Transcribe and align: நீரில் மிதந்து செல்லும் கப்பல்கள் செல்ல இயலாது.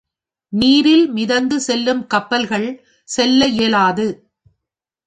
நீரில் 0.53 1.11
மிதந்து 1.11 1.59
செல்லும் 1.59 2.07
கப்பல்கள் 2.07 2.67
செல்ல 3.09 3.47
இயலாது. 3.47 4.07